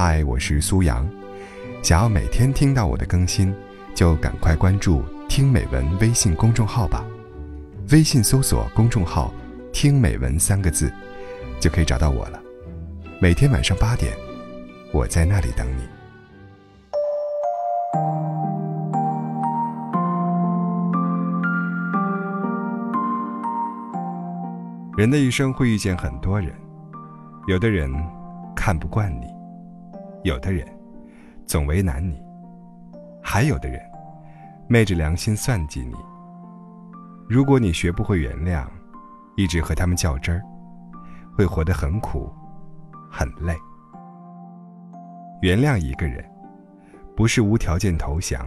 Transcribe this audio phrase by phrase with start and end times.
[0.00, 1.04] 嗨，我是苏阳。
[1.82, 3.52] 想要每天听到我的更新，
[3.96, 7.04] 就赶快关注“听美文”微信公众号吧。
[7.90, 9.34] 微信搜索公众号
[9.74, 10.88] “听美文”三个字，
[11.58, 12.40] 就可以找到我了。
[13.20, 14.16] 每天晚上八点，
[14.92, 15.82] 我在那里等你。
[24.96, 26.54] 人的一生会遇见很多人，
[27.48, 27.92] 有的人
[28.54, 29.36] 看不惯你。
[30.24, 30.66] 有的人
[31.46, 32.20] 总为难你，
[33.22, 33.80] 还有的人
[34.68, 35.94] 昧着良心算计你。
[37.28, 38.66] 如果你学不会原谅，
[39.36, 40.42] 一直和他们较真儿，
[41.36, 42.32] 会活得很苦，
[43.10, 43.54] 很累。
[45.40, 46.24] 原谅一个人，
[47.16, 48.44] 不是无条件投降，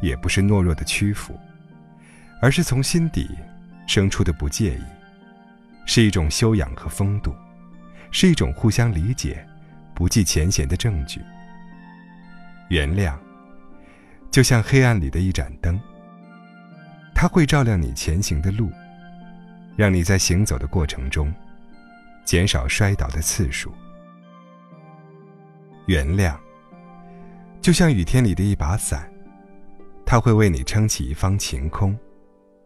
[0.00, 1.34] 也不是懦弱的屈服，
[2.40, 3.28] 而是从心底
[3.86, 4.82] 生出的不介意，
[5.84, 7.34] 是一种修养和风度，
[8.10, 9.46] 是一种互相理解。
[9.96, 11.22] 不计前嫌的证据。
[12.68, 13.16] 原谅，
[14.30, 15.80] 就像黑暗里的一盏灯，
[17.14, 18.70] 它会照亮你前行的路，
[19.74, 21.32] 让你在行走的过程中
[22.26, 23.72] 减少摔倒的次数。
[25.86, 26.36] 原谅，
[27.62, 29.10] 就像雨天里的一把伞，
[30.04, 31.98] 它会为你撑起一方晴空，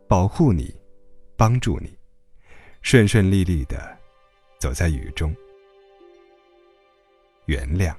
[0.08, 0.74] 保护你，
[1.36, 1.96] 帮助你，
[2.82, 3.96] 顺顺利利的
[4.58, 5.32] 走在雨中。
[7.50, 7.92] 原谅，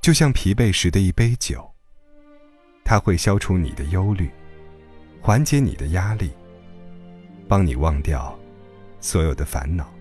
[0.00, 1.68] 就像疲惫时的一杯酒，
[2.84, 4.30] 它会消除你的忧虑，
[5.20, 6.30] 缓解你的压力，
[7.48, 8.38] 帮你忘掉
[9.00, 9.92] 所有的烦恼。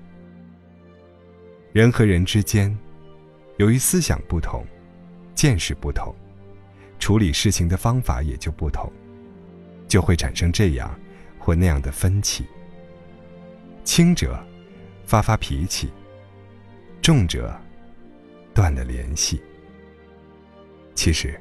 [1.72, 2.78] 人和人之间，
[3.58, 4.64] 由于思想不同，
[5.34, 6.16] 见识不同，
[7.00, 8.94] 处理事情的方法也就不同，
[9.88, 10.95] 就会产生这样
[11.39, 12.45] 或那样的分歧。
[13.84, 14.39] 轻者
[15.03, 15.89] 发发脾气，
[17.02, 17.59] 重者。
[18.53, 19.41] 断了联系。
[20.95, 21.39] 其实，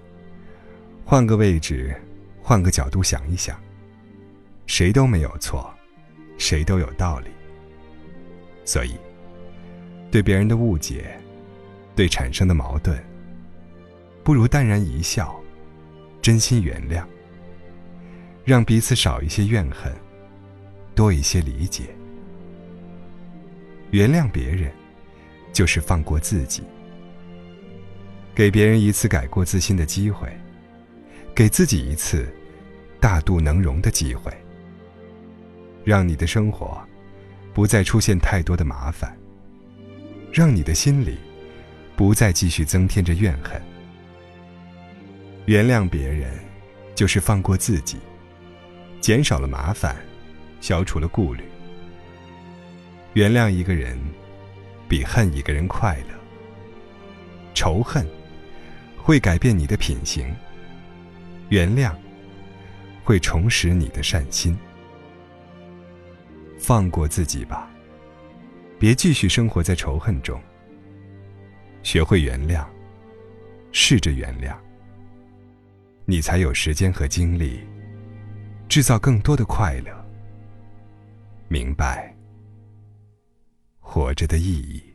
[1.05, 1.95] 换个位置，
[2.41, 3.61] 换个角度想一想，
[4.67, 5.73] 谁都没有错，
[6.39, 7.29] 谁都有道理。
[8.65, 8.97] 所以，
[10.11, 11.19] 对别人的误解，
[11.95, 12.99] 对产生的矛盾，
[14.25, 15.39] 不如淡然一笑，
[16.23, 17.05] 真心原谅，
[18.45, 19.93] 让彼此少一些怨恨，
[20.95, 21.95] 多一些理解。
[23.91, 24.73] 原谅别人，
[25.53, 26.63] 就是放过自己。
[28.35, 30.27] 给别人一次改过自新的机会，
[31.35, 32.27] 给自己一次
[32.99, 34.33] 大度能容的机会，
[35.85, 36.81] 让你的生活
[37.53, 39.15] 不再出现太多的麻烦，
[40.33, 41.19] 让你的心里
[41.95, 43.61] 不再继续增添着怨恨。
[45.45, 46.33] 原谅别人，
[46.95, 47.99] 就是放过自己，
[48.99, 49.95] 减少了麻烦，
[50.63, 51.43] 消除了顾虑。
[53.13, 53.99] 原谅一个人，
[54.89, 56.15] 比恨一个人快乐。
[57.53, 58.07] 仇恨。
[59.03, 60.33] 会改变你的品行，
[61.49, 61.93] 原谅
[63.03, 64.57] 会重拾你的善心。
[66.57, 67.69] 放过自己吧，
[68.79, 70.41] 别继续生活在仇恨中。
[71.83, 72.65] 学会原谅，
[73.73, 74.55] 试着原谅，
[76.05, 77.61] 你才有时间和精力
[78.69, 79.93] 制造更多的快乐。
[81.49, 82.15] 明白
[83.81, 84.92] 活着的意义。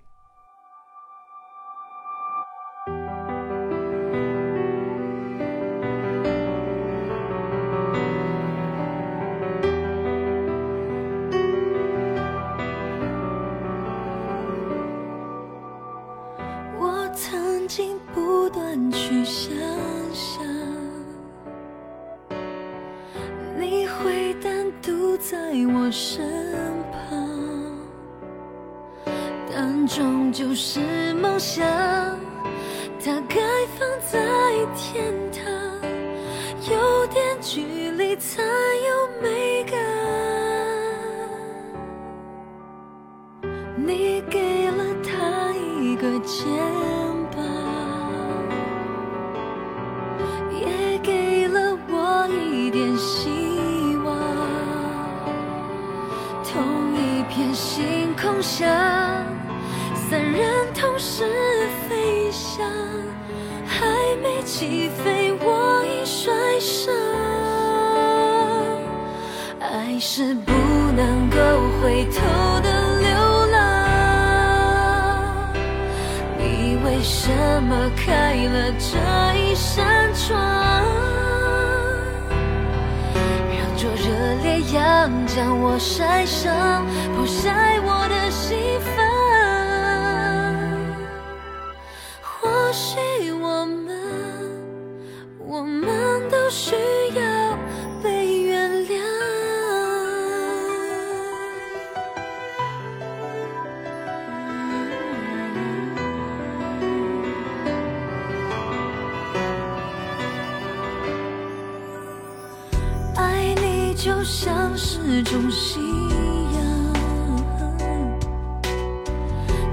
[25.91, 26.25] 身
[26.91, 27.17] 旁，
[29.51, 31.65] 但终究是梦想，
[33.03, 33.39] 它该
[33.77, 34.19] 放在
[34.75, 35.45] 天堂，
[36.69, 39.77] 有点距离才有美感。
[43.75, 46.19] 你给了他一个
[56.51, 58.15] 同一片星。
[58.19, 58.65] 空下，
[60.09, 60.41] 三人
[60.73, 61.23] 同时
[61.87, 62.65] 飞翔，
[63.65, 63.85] 还
[64.23, 66.91] 没起飞，我已摔伤。
[69.59, 70.51] 爱是不
[70.95, 71.37] 能够
[71.79, 72.19] 回头
[72.61, 73.07] 的流
[73.51, 73.57] 浪，
[76.39, 77.29] 你为什
[77.63, 78.97] 么开了这
[79.39, 80.35] 一扇窗？
[84.73, 86.85] 要将我晒伤，
[87.15, 88.93] 不晒我的心房。
[92.21, 93.97] 或许我们，
[95.39, 96.75] 我们都需
[97.15, 97.57] 要
[98.03, 99.01] 被原谅。
[113.15, 114.56] 爱你就像。
[114.79, 115.81] 是种信
[116.53, 116.61] 仰，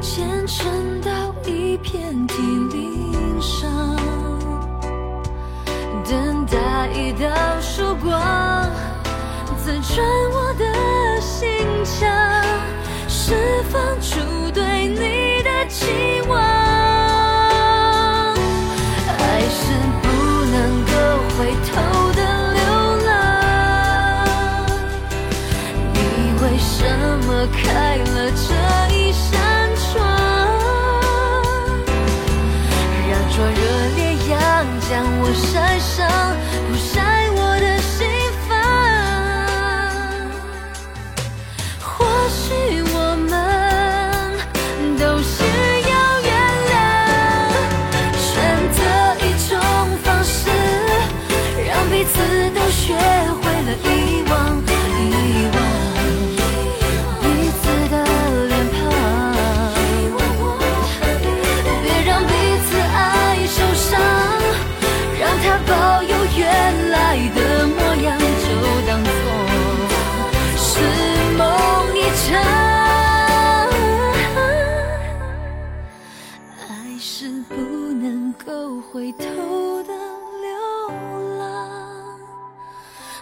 [0.00, 1.10] 虔诚到
[1.46, 2.34] 一片地
[2.72, 3.68] 鳞伤，
[6.08, 7.28] 等待一道
[7.60, 8.10] 曙光，
[9.58, 10.23] 刺穿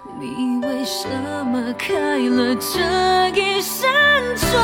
[0.05, 1.09] 你为什
[1.47, 3.89] 么开了这一扇
[4.37, 4.61] 窗？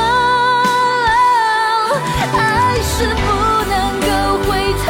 [2.33, 3.21] 爱是不
[3.69, 4.07] 能够
[4.43, 4.49] 回
[4.83, 4.87] 头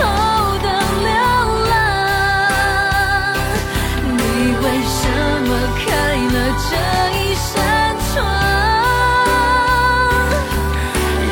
[0.63, 0.67] 的
[1.05, 1.07] 流
[1.69, 1.71] 浪，
[4.17, 4.17] 你
[4.57, 4.97] 为什
[5.45, 5.85] 么开
[6.17, 6.35] 了
[6.65, 6.69] 这
[7.15, 7.53] 一扇
[8.11, 8.17] 窗？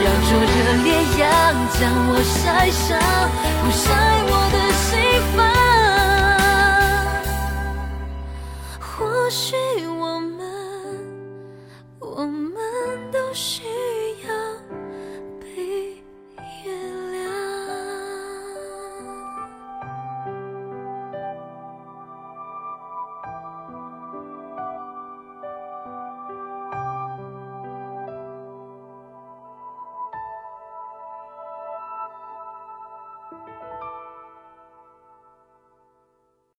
[0.04, 0.88] 让灼热烈
[1.18, 1.26] 阳
[1.74, 2.38] 将我晒
[2.70, 2.88] 伤，
[9.28, 10.17] 或许我